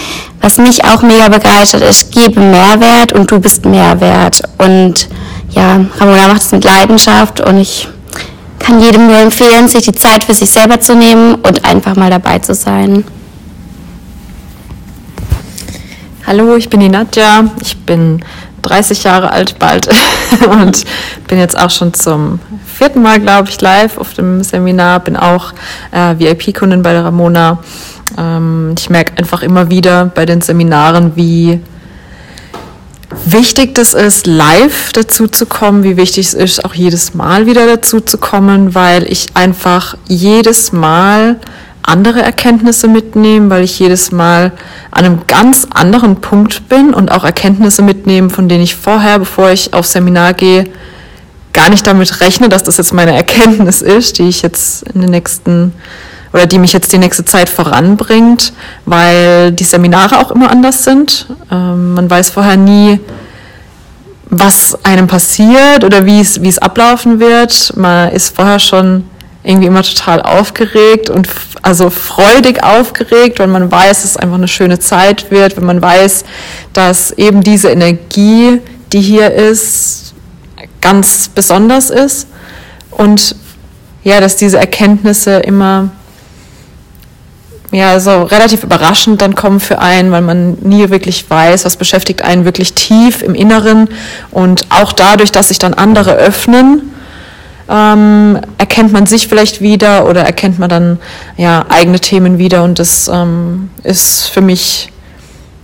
Was 0.40 0.58
mich 0.58 0.84
auch 0.84 1.02
mega 1.02 1.28
begeistert 1.28 1.82
ist, 1.82 2.12
gebe 2.12 2.40
Mehrwert 2.40 3.12
und 3.12 3.30
du 3.30 3.40
bist 3.40 3.64
Mehrwert. 3.64 4.42
Und 4.58 5.08
ja, 5.50 5.80
Ramona 5.98 6.28
macht 6.28 6.42
es 6.42 6.52
mit 6.52 6.64
Leidenschaft 6.64 7.40
und 7.40 7.58
ich 7.58 7.88
kann 8.58 8.80
jedem 8.80 9.08
nur 9.08 9.16
empfehlen, 9.16 9.66
sich 9.66 9.84
die 9.84 9.92
Zeit 9.92 10.24
für 10.24 10.34
sich 10.34 10.50
selber 10.50 10.80
zu 10.80 10.94
nehmen 10.94 11.34
und 11.36 11.64
einfach 11.64 11.96
mal 11.96 12.10
dabei 12.10 12.38
zu 12.38 12.54
sein. 12.54 13.04
Hallo, 16.28 16.56
ich 16.56 16.68
bin 16.68 16.80
die 16.80 16.90
Nadja. 16.90 17.50
Ich 17.62 17.74
bin 17.86 18.22
30 18.60 19.02
Jahre 19.02 19.30
alt 19.30 19.58
bald 19.58 19.88
und 20.50 20.84
bin 21.26 21.38
jetzt 21.38 21.58
auch 21.58 21.70
schon 21.70 21.94
zum 21.94 22.38
vierten 22.66 23.00
Mal, 23.00 23.18
glaube 23.18 23.48
ich, 23.48 23.58
live 23.62 23.96
auf 23.96 24.12
dem 24.12 24.42
Seminar. 24.42 25.00
Bin 25.00 25.16
auch 25.16 25.54
äh, 25.90 26.18
VIP-Kundin 26.18 26.82
bei 26.82 26.92
der 26.92 27.06
Ramona. 27.06 27.60
Ähm, 28.18 28.74
ich 28.78 28.90
merke 28.90 29.16
einfach 29.16 29.40
immer 29.40 29.70
wieder 29.70 30.04
bei 30.04 30.26
den 30.26 30.42
Seminaren, 30.42 31.16
wie 31.16 31.62
wichtig 33.24 33.74
das 33.74 33.94
ist, 33.94 34.26
live 34.26 34.92
dazu 34.92 35.28
zu 35.28 35.46
kommen, 35.46 35.82
wie 35.82 35.96
wichtig 35.96 36.26
es 36.26 36.34
ist, 36.34 36.62
auch 36.62 36.74
jedes 36.74 37.14
Mal 37.14 37.46
wieder 37.46 37.66
dazu 37.66 38.00
zu 38.00 38.18
kommen, 38.18 38.74
weil 38.74 39.10
ich 39.10 39.28
einfach 39.32 39.96
jedes 40.08 40.72
Mal 40.72 41.36
andere 41.82 42.22
Erkenntnisse 42.22 42.88
mitnehmen, 42.88 43.50
weil 43.50 43.64
ich 43.64 43.78
jedes 43.78 44.12
Mal 44.12 44.52
an 44.90 45.04
einem 45.04 45.20
ganz 45.26 45.66
anderen 45.70 46.16
Punkt 46.16 46.68
bin 46.68 46.92
und 46.92 47.10
auch 47.10 47.24
Erkenntnisse 47.24 47.82
mitnehme, 47.82 48.30
von 48.30 48.48
denen 48.48 48.62
ich 48.62 48.76
vorher, 48.76 49.18
bevor 49.18 49.50
ich 49.50 49.72
aufs 49.72 49.92
Seminar 49.92 50.34
gehe, 50.34 50.64
gar 51.52 51.70
nicht 51.70 51.86
damit 51.86 52.20
rechne, 52.20 52.48
dass 52.48 52.62
das 52.62 52.76
jetzt 52.76 52.92
meine 52.92 53.16
Erkenntnis 53.16 53.82
ist, 53.82 54.18
die 54.18 54.28
ich 54.28 54.42
jetzt 54.42 54.82
in 54.94 55.00
den 55.00 55.10
nächsten 55.10 55.72
oder 56.32 56.46
die 56.46 56.58
mich 56.58 56.72
jetzt 56.72 56.92
die 56.92 56.98
nächste 56.98 57.24
Zeit 57.24 57.48
voranbringt, 57.48 58.52
weil 58.84 59.50
die 59.52 59.64
Seminare 59.64 60.18
auch 60.18 60.30
immer 60.30 60.50
anders 60.50 60.84
sind. 60.84 61.26
Ähm, 61.50 61.94
man 61.94 62.10
weiß 62.10 62.30
vorher 62.30 62.56
nie, 62.56 63.00
was 64.30 64.78
einem 64.84 65.06
passiert 65.06 65.84
oder 65.84 66.04
wie 66.04 66.20
es, 66.20 66.42
wie 66.42 66.48
es 66.48 66.58
ablaufen 66.58 67.18
wird. 67.18 67.72
Man 67.76 68.12
ist 68.12 68.36
vorher 68.36 68.58
schon 68.58 69.04
irgendwie 69.48 69.66
immer 69.66 69.82
total 69.82 70.20
aufgeregt 70.20 71.08
und 71.08 71.26
also 71.62 71.88
freudig 71.88 72.62
aufgeregt, 72.62 73.38
wenn 73.38 73.50
man 73.50 73.72
weiß, 73.72 74.02
dass 74.02 74.10
es 74.10 74.16
einfach 74.18 74.36
eine 74.36 74.46
schöne 74.46 74.78
Zeit 74.78 75.30
wird, 75.30 75.56
wenn 75.56 75.64
man 75.64 75.80
weiß, 75.80 76.24
dass 76.74 77.12
eben 77.12 77.42
diese 77.42 77.70
Energie, 77.70 78.60
die 78.92 79.00
hier 79.00 79.32
ist, 79.32 80.12
ganz 80.82 81.28
besonders 81.28 81.88
ist 81.88 82.28
und 82.90 83.34
ja, 84.04 84.20
dass 84.20 84.36
diese 84.36 84.58
Erkenntnisse 84.58 85.38
immer 85.38 85.90
ja, 87.70 88.00
so 88.00 88.24
relativ 88.24 88.64
überraschend 88.64 89.22
dann 89.22 89.34
kommen 89.34 89.60
für 89.60 89.78
einen, 89.78 90.10
weil 90.12 90.22
man 90.22 90.58
nie 90.60 90.90
wirklich 90.90 91.28
weiß, 91.28 91.64
was 91.64 91.76
beschäftigt 91.76 92.22
einen 92.22 92.44
wirklich 92.44 92.72
tief 92.74 93.22
im 93.22 93.34
Inneren. 93.34 93.88
Und 94.30 94.66
auch 94.70 94.94
dadurch, 94.94 95.32
dass 95.32 95.48
sich 95.48 95.58
dann 95.58 95.74
andere 95.74 96.14
öffnen, 96.14 96.94
ähm, 97.68 98.38
erkennt 98.56 98.92
man 98.92 99.06
sich 99.06 99.28
vielleicht 99.28 99.60
wieder 99.60 100.06
oder 100.08 100.22
erkennt 100.22 100.58
man 100.58 100.68
dann 100.68 100.98
ja 101.36 101.66
eigene 101.68 102.00
Themen 102.00 102.38
wieder. 102.38 102.62
Und 102.64 102.78
das 102.78 103.08
ähm, 103.08 103.70
ist 103.82 104.28
für 104.28 104.40
mich 104.40 104.90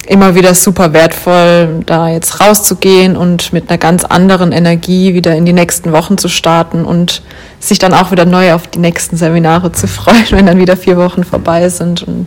immer 0.07 0.35
wieder 0.35 0.55
super 0.55 0.93
wertvoll, 0.93 1.83
da 1.87 2.09
jetzt 2.09 2.41
rauszugehen 2.41 3.17
und 3.17 3.53
mit 3.53 3.71
einer 3.71 3.79
ganz 3.79 4.05
anderen 4.05 4.53
Energie 4.53 5.15
wieder 5.15 5.35
in 5.35 5.47
die 5.47 5.53
nächsten 5.53 5.93
Wochen 5.93 6.19
zu 6.19 6.29
starten 6.29 6.85
und 6.85 7.23
sich 7.59 7.79
dann 7.79 7.95
auch 7.95 8.11
wieder 8.11 8.27
neu 8.27 8.53
auf 8.53 8.67
die 8.67 8.81
nächsten 8.81 9.17
Seminare 9.17 9.73
zu 9.73 9.87
freuen, 9.89 10.27
wenn 10.31 10.47
dann 10.47 10.59
wieder 10.59 10.77
vier 10.77 10.97
Wochen 10.97 11.25
vorbei 11.25 11.69
sind. 11.69 12.03
Und 12.03 12.27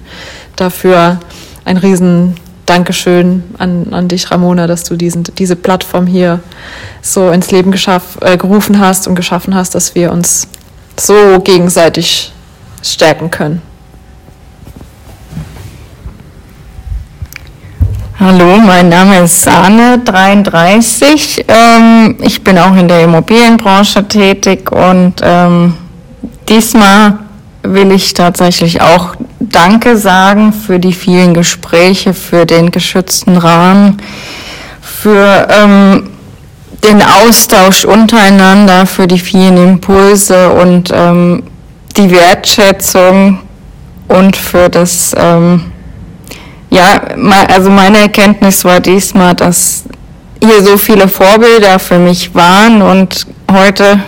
dafür 0.56 1.20
ein 1.66 1.78
riesen 1.78 2.36
Dankeschön 2.68 3.44
an, 3.58 3.88
an 3.94 4.10
dich, 4.10 4.30
Ramona, 4.30 4.68
dass 4.68 4.84
du 4.84 4.98
diesen, 4.98 5.24
diese 5.24 5.56
Plattform 5.56 6.06
hier 6.06 6.42
so 7.02 7.30
ins 7.30 7.50
Leben 7.50 7.72
geschaff, 7.72 8.18
äh, 8.20 8.36
gerufen 8.36 8.80
hast 8.80 9.08
und 9.08 9.16
geschaffen 9.16 9.56
hast, 9.56 9.74
dass 9.74 9.96
wir 9.96 10.12
uns 10.12 10.50
so 11.00 11.40
gegenseitig 11.40 12.34
stärken 12.84 13.32
können. 13.32 13.62
Hallo, 18.20 18.58
mein 18.58 18.90
Name 18.90 19.20
ist 19.20 19.44
Sahne, 19.44 20.00
33. 20.04 21.46
Ähm, 21.48 22.18
ich 22.20 22.44
bin 22.44 22.58
auch 22.58 22.76
in 22.76 22.90
der 22.90 23.04
Immobilienbranche 23.04 24.06
tätig 24.10 24.72
und 24.74 25.22
ähm, 25.22 25.76
diesmal 26.50 27.20
will 27.64 27.94
ich 27.94 28.14
tatsächlich 28.14 28.82
auch 28.82 29.16
Danke 29.40 29.98
sagen 29.98 30.52
für 30.52 30.80
die 30.80 30.94
vielen 30.94 31.34
Gespräche, 31.34 32.14
für 32.14 32.46
den 32.46 32.72
geschützten 32.72 33.38
Rahmen, 33.38 34.02
für 34.82 35.48
ähm, 35.52 36.10
den 36.84 37.02
Austausch 37.04 37.86
untereinander, 37.86 38.86
für 38.86 39.08
die 39.08 39.20
vielen 39.20 39.58
Impulse 39.58 40.50
und 40.50 40.92
ähm, 40.94 41.44
die 41.96 42.10
Wertschätzung 42.10 43.40
und 44.08 44.36
für 44.36 44.70
das 44.70 45.16
ähm, 45.18 45.72
ja, 46.70 47.02
also 47.48 47.70
meine 47.70 48.00
Erkenntnis 48.00 48.66
war 48.66 48.80
diesmal, 48.80 49.36
dass 49.36 49.84
hier 50.44 50.64
so 50.64 50.78
viele 50.78 51.08
Vorbilder 51.08 51.80
für 51.80 51.98
mich 51.98 52.34
waren 52.36 52.82
und 52.82 53.26
heute 53.52 54.02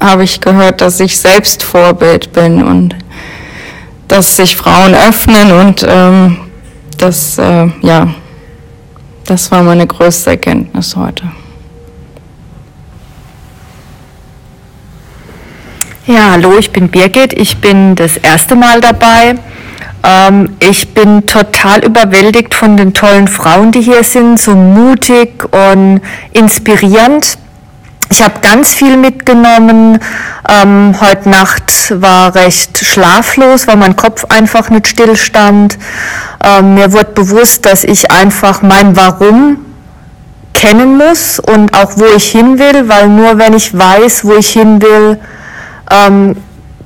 habe 0.00 0.24
ich 0.24 0.40
gehört, 0.40 0.80
dass 0.80 1.00
ich 1.00 1.18
selbst 1.18 1.62
Vorbild 1.62 2.32
bin 2.32 2.62
und 2.62 2.94
dass 4.10 4.36
sich 4.36 4.56
Frauen 4.56 4.92
öffnen 4.94 5.52
und 5.52 5.86
ähm, 5.88 6.36
das, 6.98 7.38
äh, 7.38 7.68
ja, 7.80 8.08
das 9.24 9.50
war 9.52 9.62
meine 9.62 9.86
größte 9.86 10.30
Erkenntnis 10.30 10.96
heute. 10.96 11.30
Ja, 16.06 16.32
hallo, 16.32 16.58
ich 16.58 16.72
bin 16.72 16.88
Birgit. 16.88 17.32
Ich 17.34 17.58
bin 17.58 17.94
das 17.94 18.16
erste 18.16 18.56
Mal 18.56 18.80
dabei. 18.80 19.36
Ähm, 20.02 20.56
ich 20.58 20.92
bin 20.92 21.24
total 21.28 21.84
überwältigt 21.84 22.52
von 22.52 22.76
den 22.76 22.92
tollen 22.92 23.28
Frauen, 23.28 23.70
die 23.70 23.80
hier 23.80 24.02
sind, 24.02 24.40
so 24.40 24.56
mutig 24.56 25.44
und 25.52 26.00
inspirierend. 26.32 27.38
Ich 28.12 28.24
habe 28.24 28.40
ganz 28.40 28.74
viel 28.74 28.96
mitgenommen. 28.96 30.00
Ähm, 30.48 30.96
heute 31.00 31.28
Nacht 31.28 31.94
war 32.02 32.34
recht 32.34 32.76
schlaflos, 32.84 33.68
weil 33.68 33.76
mein 33.76 33.94
Kopf 33.94 34.24
einfach 34.24 34.68
nicht 34.68 34.88
stillstand. 34.88 35.78
Ähm, 36.44 36.74
mir 36.74 36.92
wurde 36.92 37.12
bewusst, 37.14 37.66
dass 37.66 37.84
ich 37.84 38.10
einfach 38.10 38.62
mein 38.62 38.96
Warum 38.96 39.58
kennen 40.54 40.98
muss 40.98 41.38
und 41.38 41.72
auch 41.72 41.92
wo 41.98 42.04
ich 42.16 42.32
hin 42.32 42.58
will, 42.58 42.88
weil 42.88 43.08
nur 43.08 43.38
wenn 43.38 43.54
ich 43.54 43.78
weiß, 43.78 44.24
wo 44.24 44.34
ich 44.34 44.48
hin 44.48 44.82
will, 44.82 45.20
ähm, 45.88 46.36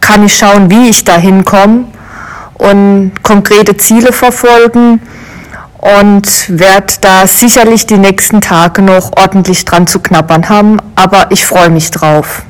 kann 0.03 0.27
ich 0.27 0.37
schauen, 0.37 0.71
wie 0.71 0.91
ich 0.91 1.05
da 1.05 1.17
hinkomme 1.17 1.87
und 2.55 3.13
konkrete 3.23 3.79
Ziele 3.79 4.13
verfolgen 4.13 5.01
und 5.85 6.49
werde 6.49 6.95
da 7.03 7.27
sicherlich 7.27 7.85
die 7.85 7.99
nächsten 7.99 8.41
Tage 8.41 8.81
noch 8.81 9.11
ordentlich 9.19 9.67
dran 9.67 9.87
zu 9.87 9.99
knabbern 9.99 10.49
haben, 10.49 10.79
aber 10.95 11.27
ich 11.31 11.45
freue 11.45 11.69
mich 11.69 11.91
drauf. 11.91 12.43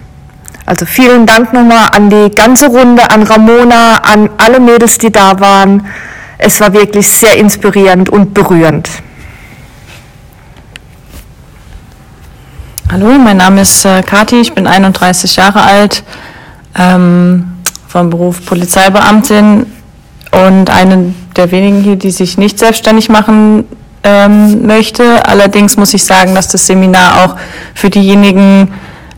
Also 0.66 0.86
vielen 0.86 1.26
Dank 1.26 1.52
nochmal 1.52 1.88
an 1.92 2.10
die 2.10 2.30
ganze 2.30 2.66
Runde, 2.66 3.10
an 3.10 3.24
Ramona, 3.24 3.96
an 3.96 4.30
alle 4.38 4.60
Mädels, 4.60 4.98
die 4.98 5.10
da 5.10 5.40
waren. 5.40 5.84
Es 6.38 6.60
war 6.60 6.72
wirklich 6.74 7.10
sehr 7.10 7.36
inspirierend 7.36 8.08
und 8.08 8.34
berührend. 8.34 8.88
Hallo, 12.88 13.08
mein 13.18 13.38
Name 13.38 13.62
ist 13.62 13.84
äh, 13.84 14.02
Kati, 14.02 14.36
ich 14.36 14.54
bin 14.54 14.68
31 14.68 15.34
Jahre 15.34 15.62
alt, 15.62 16.04
ähm, 16.78 17.52
vom 17.88 18.10
Beruf 18.10 18.46
Polizeibeamtin, 18.46 19.66
und 20.34 20.70
eine 20.70 21.14
der 21.36 21.50
wenigen 21.50 21.82
hier, 21.82 21.96
die 21.96 22.10
sich 22.10 22.38
nicht 22.38 22.58
selbstständig 22.58 23.08
machen 23.08 23.64
ähm, 24.02 24.66
möchte. 24.66 25.26
Allerdings 25.26 25.76
muss 25.76 25.94
ich 25.94 26.04
sagen, 26.04 26.34
dass 26.34 26.48
das 26.48 26.66
Seminar 26.66 27.24
auch 27.24 27.36
für 27.74 27.90
diejenigen 27.90 28.72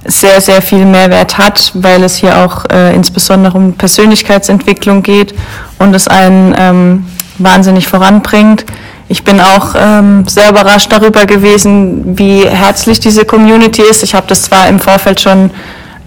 sehr, 0.04 0.40
sehr 0.40 0.62
viel 0.62 0.85
Mehrwert 0.85 1.37
hat, 1.38 1.73
weil 1.75 2.04
es 2.04 2.16
hier 2.16 2.38
auch 2.44 2.64
äh, 2.70 2.94
insbesondere 2.94 3.58
um 3.58 3.75
Persönlichkeitsentwicklung 3.75 5.02
geht 5.02 5.35
und 5.78 5.94
es 5.94 6.06
einen 6.08 6.54
ähm, 6.56 7.06
wahnsinnig 7.38 7.88
voranbringt. 7.88 8.64
Ich 9.08 9.25
bin 9.25 9.40
auch 9.40 9.75
ähm, 9.76 10.26
sehr 10.26 10.50
überrascht 10.50 10.92
darüber 10.92 11.26
gewesen, 11.26 12.18
wie 12.18 12.44
herzlich 12.44 12.99
diese 13.00 13.25
Community 13.25 13.82
ist. 13.82 14.02
Ich 14.02 14.14
habe 14.14 14.26
das 14.28 14.42
zwar 14.42 14.68
im 14.68 14.80
Vorfeld 14.80 15.20
schon 15.20 15.50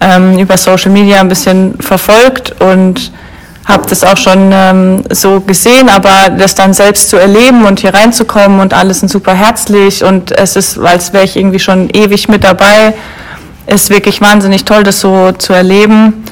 ähm, 0.00 0.38
über 0.38 0.56
Social 0.56 0.90
Media 0.90 1.20
ein 1.20 1.28
bisschen 1.28 1.76
verfolgt 1.80 2.60
und 2.60 3.12
habe 3.66 3.86
das 3.88 4.04
auch 4.04 4.16
schon 4.16 4.50
ähm, 4.52 5.02
so 5.10 5.40
gesehen, 5.40 5.88
aber 5.88 6.30
das 6.30 6.54
dann 6.54 6.72
selbst 6.72 7.10
zu 7.10 7.16
erleben 7.16 7.64
und 7.66 7.80
hier 7.80 7.94
reinzukommen 7.94 8.60
und 8.60 8.74
alles 8.74 9.00
sind 9.00 9.08
super 9.08 9.34
herzlich 9.34 10.02
und 10.02 10.32
es 10.32 10.56
ist, 10.56 10.78
als 10.78 11.12
wäre 11.12 11.24
ich 11.24 11.36
irgendwie 11.36 11.58
schon 11.58 11.90
ewig 11.90 12.28
mit 12.28 12.42
dabei, 12.42 12.94
ist 13.66 13.90
wirklich 13.90 14.20
wahnsinnig 14.20 14.64
toll, 14.64 14.82
das 14.82 15.00
so 15.00 15.32
zu 15.32 15.52
erleben 15.52 16.24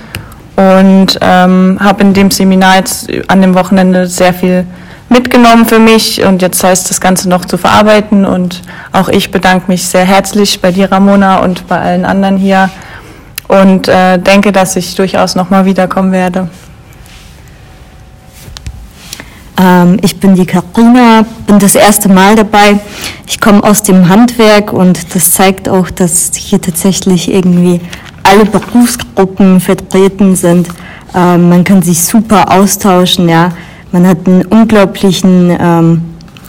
und 0.57 1.19
ähm, 1.21 1.79
habe 1.81 2.03
in 2.03 2.15
dem 2.15 2.31
Seminar 2.31 2.77
jetzt 2.77 3.09
an 3.29 3.43
dem 3.43 3.55
Wochenende 3.55 4.07
sehr 4.07 4.35
viel 4.35 4.67
mitgenommen 5.09 5.67
für 5.67 5.79
mich 5.79 6.25
und 6.25 6.43
jetzt 6.43 6.63
heißt 6.63 6.91
das 6.91 7.01
Ganze 7.01 7.29
noch 7.29 7.45
zu 7.45 7.57
verarbeiten 7.57 8.25
und 8.27 8.63
auch 8.93 9.09
ich 9.09 9.31
bedanke 9.31 9.69
mich 9.69 9.87
sehr 9.87 10.05
herzlich 10.05 10.61
bei 10.61 10.73
dir, 10.73 10.91
Ramona, 10.91 11.39
und 11.39 11.67
bei 11.69 11.79
allen 11.79 12.05
anderen 12.05 12.37
hier 12.37 12.71
und 13.47 13.89
äh, 13.89 14.19
denke, 14.19 14.53
dass 14.53 14.77
ich 14.77 14.95
durchaus 14.95 15.35
nochmal 15.35 15.65
wiederkommen 15.65 16.13
werde. 16.13 16.49
Ähm, 19.59 19.99
ich 20.03 20.19
bin 20.21 20.35
die 20.35 20.47
Karina, 20.47 21.25
bin 21.47 21.59
das 21.59 21.75
erste 21.75 22.09
Mal 22.09 22.37
dabei. 22.37 22.79
Ich 23.27 23.41
komme 23.41 23.63
aus 23.65 23.83
dem 23.83 24.09
Handwerk 24.09 24.73
und 24.73 25.15
das 25.15 25.33
zeigt 25.33 25.69
auch, 25.69 25.91
dass 25.91 26.31
hier 26.35 26.61
tatsächlich 26.61 27.33
irgendwie 27.33 27.81
alle 28.23 28.45
Berufsgruppen 28.45 29.61
vertreten 29.61 30.37
sind. 30.37 30.69
Ähm, 31.15 31.49
man 31.49 31.65
kann 31.65 31.83
sich 31.83 32.03
super 32.03 32.53
austauschen, 32.53 33.29
ja. 33.29 33.51
Man 33.91 34.07
hat 34.07 34.27
einen 34.27 34.45
unglaublichen 34.45 35.57
ähm, 35.59 36.03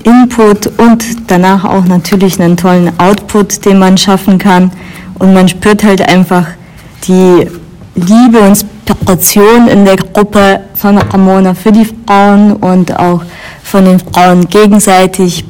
Input 0.03 0.67
und 0.77 1.05
danach 1.27 1.63
auch 1.63 1.85
natürlich 1.85 2.39
einen 2.39 2.57
tollen 2.57 2.91
Output, 2.99 3.65
den 3.65 3.79
man 3.79 3.97
schaffen 3.97 4.37
kann. 4.37 4.71
Und 5.17 5.33
man 5.33 5.47
spürt 5.47 5.83
halt 5.83 6.01
einfach 6.01 6.45
die 7.07 7.47
Liebe 8.01 8.39
und 8.39 8.65
Inspiration 8.85 9.67
in 9.67 9.85
der 9.85 9.95
Gruppe 9.97 10.61
von 10.75 10.97
Ramona 10.97 11.53
für 11.53 11.71
die 11.71 11.85
Frauen 11.85 12.53
und 12.53 12.97
auch 12.97 13.21
von 13.63 13.85
den 13.85 13.99
Frauen 13.99 14.47
gegenseitig. 14.47 15.45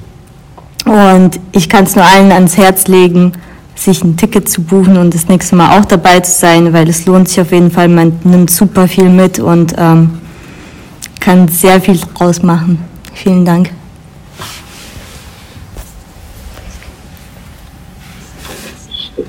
Und 0.85 1.39
ich 1.51 1.69
kann 1.69 1.85
es 1.85 1.95
nur 1.95 2.05
allen 2.05 2.31
ans 2.31 2.57
Herz 2.57 2.87
legen, 2.87 3.33
sich 3.75 4.03
ein 4.03 4.17
Ticket 4.17 4.49
zu 4.49 4.61
buchen 4.61 4.97
und 4.97 5.13
das 5.13 5.27
nächste 5.27 5.55
Mal 5.55 5.79
auch 5.79 5.85
dabei 5.85 6.19
zu 6.19 6.31
sein, 6.31 6.73
weil 6.73 6.89
es 6.89 7.05
lohnt 7.05 7.29
sich 7.29 7.39
auf 7.41 7.51
jeden 7.51 7.71
Fall. 7.71 7.87
Man 7.87 8.19
nimmt 8.23 8.49
super 8.49 8.87
viel 8.87 9.09
mit 9.09 9.39
und 9.39 9.73
ähm, 9.77 10.19
kann 11.19 11.47
sehr 11.47 11.79
viel 11.81 11.99
draus 12.15 12.41
machen. 12.41 12.79
Vielen 13.13 13.45
Dank. 13.45 13.71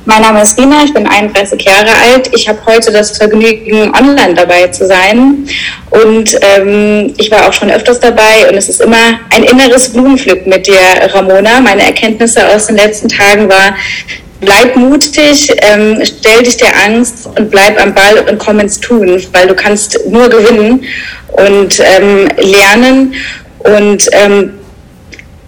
Mein 0.07 0.23
Name 0.23 0.41
ist 0.41 0.59
Rina, 0.59 0.83
ich 0.83 0.95
bin 0.95 1.07
31 1.07 1.61
Jahre 1.63 1.91
alt. 1.91 2.31
Ich 2.35 2.49
habe 2.49 2.59
heute 2.65 2.91
das 2.91 3.19
Vergnügen, 3.19 3.95
online 3.95 4.33
dabei 4.35 4.69
zu 4.69 4.87
sein. 4.87 5.47
Und 5.91 6.39
ähm, 6.41 7.13
ich 7.19 7.31
war 7.31 7.47
auch 7.47 7.53
schon 7.53 7.71
öfters 7.71 8.01
dabei 8.01 8.49
und 8.49 8.57
es 8.57 8.71
ist 8.71 8.81
immer 8.81 9.21
ein 9.31 9.43
inneres 9.43 9.93
Blumenpflücken 9.93 10.49
mit 10.49 10.67
dir, 10.67 10.81
Ramona. 11.13 11.61
Meine 11.61 11.83
Erkenntnisse 11.83 12.49
aus 12.49 12.69
den 12.69 12.77
letzten 12.77 13.09
Tagen 13.09 13.47
war, 13.51 13.77
bleib 14.41 14.75
mutig, 14.75 15.53
ähm, 15.59 16.01
stell 16.03 16.45
dich 16.45 16.57
der 16.57 16.75
Angst 16.83 17.29
und 17.37 17.51
bleib 17.51 17.79
am 17.79 17.93
Ball 17.93 18.25
und 18.27 18.39
komm 18.39 18.59
ins 18.61 18.81
Tun, 18.81 19.23
weil 19.33 19.49
du 19.49 19.55
kannst 19.55 19.99
nur 20.09 20.31
gewinnen 20.31 20.83
und 21.33 21.79
ähm, 21.79 22.27
lernen. 22.39 23.15
Und 23.59 24.09
ähm, 24.13 24.60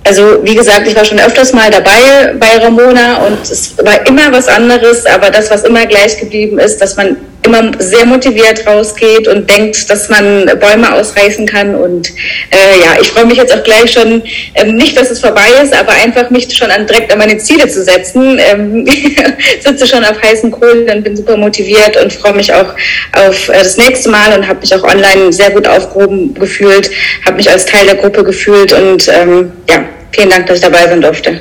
also 0.05 0.45
wie 0.45 0.55
gesagt, 0.55 0.87
ich 0.87 0.97
war 0.97 1.05
schon 1.05 1.19
öfters 1.19 1.53
mal 1.53 1.71
dabei 1.71 2.35
bei 2.39 2.59
Ramona 2.59 3.25
und 3.27 3.43
es 3.43 3.77
war 3.79 4.07
immer 4.07 4.33
was 4.33 4.49
anderes, 4.49 5.07
aber 5.07 5.31
das, 5.31 5.51
was 5.51 5.65
immer 5.65 5.87
gleich 5.87 6.19
geblieben 6.19 6.59
ist, 6.59 6.79
dass 6.81 6.97
man 6.97 7.17
immer 7.45 7.73
sehr 7.79 8.07
motiviert 8.07 8.67
rausgeht 8.67 9.27
und 9.29 9.51
denkt, 9.51 9.91
dass 9.91 10.09
man 10.09 10.47
Bäume 10.61 10.95
ausreißen 10.95 11.47
kann. 11.47 11.75
Und 11.75 12.09
äh, 12.51 12.81
ja, 12.81 13.01
ich 13.01 13.09
freue 13.09 13.27
mich 13.27 13.37
jetzt 13.37 13.53
auch 13.55 13.63
gleich 13.65 13.93
schon, 13.93 14.23
ähm, 14.55 14.77
nicht, 14.77 14.97
dass 14.97 15.11
es 15.11 15.21
vorbei 15.21 15.49
ist, 15.63 15.75
aber 15.75 15.93
einfach 15.93 16.31
mich 16.31 16.55
schon 16.57 16.71
an, 16.71 16.87
direkt 16.87 17.13
an 17.13 17.19
meine 17.19 17.39
Ziele 17.39 17.69
zu 17.69 17.83
setzen. 17.83 18.39
Ähm, 18.39 18.87
sitze 19.61 19.87
schon 19.87 20.05
auf 20.05 20.21
heißen 20.23 20.51
Kohlen 20.51 20.89
und 20.89 21.03
bin 21.03 21.17
super 21.17 21.37
motiviert 21.37 21.97
und 22.03 22.13
freue 22.13 22.35
mich 22.35 22.53
auch 22.53 22.75
auf 23.13 23.49
äh, 23.49 23.59
das 23.59 23.77
nächste 23.77 24.09
Mal 24.09 24.37
und 24.37 24.47
habe 24.47 24.61
mich 24.61 24.75
auch 24.75 24.85
online 24.85 25.33
sehr 25.33 25.51
gut 25.51 25.67
aufgehoben 25.67 26.35
gefühlt, 26.35 26.91
habe 27.27 27.37
mich 27.37 27.51
als 27.51 27.67
Teil 27.67 27.87
der 27.87 27.97
Gruppe 27.97 28.25
gefühlt 28.25 28.73
und 28.73 29.09
ähm, 29.09 29.53
ja, 29.69 29.85
vielen 30.13 30.31
Dank, 30.31 30.47
dass 30.47 30.57
ich 30.59 30.63
dabei 30.63 30.85
sein 30.85 31.01
durfte. 31.01 31.41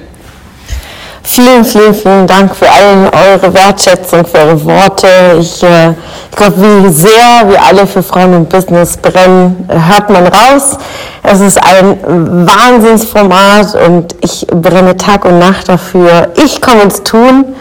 Vielen, 1.24 1.64
vielen, 1.64 1.94
vielen 1.94 2.26
Dank 2.26 2.56
für 2.56 2.68
allen 2.70 3.08
eure 3.08 3.54
Wertschätzung, 3.54 4.26
für 4.26 4.40
eure 4.40 4.66
Worte. 4.66 5.08
Ich, 5.40 5.62
äh, 5.62 5.92
ich 5.92 6.36
glaube, 6.36 6.56
wie 6.58 6.90
sehr 6.90 7.48
wir 7.48 7.62
alle 7.64 7.86
für 7.86 8.02
Frauen 8.02 8.34
im 8.34 8.46
Business 8.46 8.98
brennen, 8.98 9.68
hört 9.70 10.10
man 10.10 10.26
raus. 10.26 10.78
Es 11.22 11.40
ist 11.40 11.58
ein 11.64 12.48
Wahnsinnsformat 12.48 13.76
und 13.88 14.16
ich 14.22 14.48
brenne 14.48 14.98
Tag 14.98 15.26
und 15.26 15.38
Nacht 15.38 15.70
dafür. 15.70 16.30
Ich 16.44 16.60
komme 16.60 16.82
ins 16.82 17.04
Tun. 17.04 17.56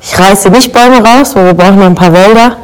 Ich 0.00 0.18
reiße 0.18 0.50
nicht 0.50 0.72
Bäume 0.72 1.04
raus, 1.04 1.34
weil 1.34 1.46
wir 1.46 1.54
brauchen 1.54 1.78
noch 1.80 1.86
ein 1.86 1.94
paar 1.96 2.12
Wälder. 2.12 2.58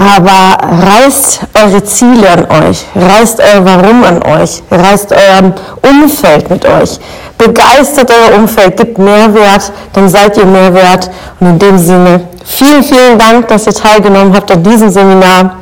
Aber 0.00 0.56
reißt 0.86 1.40
eure 1.62 1.84
Ziele 1.84 2.30
an 2.30 2.46
euch, 2.64 2.86
reißt 2.94 3.38
euer 3.38 3.62
Warum 3.66 4.02
an 4.02 4.22
euch, 4.22 4.62
reißt 4.70 5.12
euer 5.12 5.52
Umfeld 5.82 6.48
mit 6.48 6.64
euch, 6.64 6.98
begeistert 7.36 8.10
euer 8.10 8.38
Umfeld, 8.38 8.78
gibt 8.78 8.96
Mehrwert, 8.96 9.70
dann 9.92 10.08
seid 10.08 10.38
ihr 10.38 10.46
Mehrwert. 10.46 11.10
Und 11.38 11.48
in 11.48 11.58
dem 11.58 11.78
Sinne, 11.78 12.22
vielen, 12.46 12.82
vielen 12.82 13.18
Dank, 13.18 13.48
dass 13.48 13.66
ihr 13.66 13.74
teilgenommen 13.74 14.34
habt 14.34 14.50
an 14.50 14.62
diesem 14.62 14.88
Seminar 14.88 15.56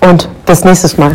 und 0.00 0.26
bis 0.46 0.64
nächstes 0.64 0.96
Mal. 0.96 1.14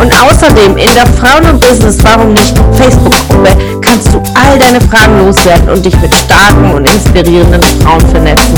Und 0.00 0.12
außerdem 0.12 0.76
in 0.76 0.94
der 0.94 1.06
Frauen 1.18 1.44
und 1.50 1.60
Business 1.60 1.98
Warum 2.02 2.32
nicht 2.32 2.54
Facebook-Gruppe 2.74 3.56
kannst 3.80 4.12
du 4.12 4.18
all 4.34 4.58
deine 4.58 4.80
Fragen 4.80 5.26
loswerden 5.26 5.68
und 5.70 5.84
dich 5.84 5.98
mit 6.00 6.14
starken 6.14 6.72
und 6.72 6.88
inspirierenden 6.88 7.62
Frauen 7.82 8.00
vernetzen. 8.08 8.54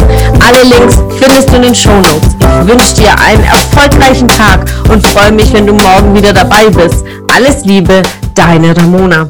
Alle 0.46 0.62
Links 0.64 0.96
findest 1.18 1.50
du 1.50 1.56
in 1.56 1.62
den 1.62 1.74
Shownotes. 1.74 2.36
Ich 2.40 2.68
wünsche 2.68 2.94
dir 2.94 3.18
einen 3.18 3.44
erfolgreichen 3.44 4.28
Tag 4.28 4.66
und 4.90 5.06
freue 5.08 5.32
mich, 5.32 5.52
wenn 5.52 5.66
du 5.66 5.72
morgen 5.72 6.14
wieder 6.14 6.32
dabei 6.32 6.68
bist. 6.68 7.04
Alles 7.34 7.64
Liebe, 7.64 8.02
deine 8.34 8.76
Ramona. 8.76 9.28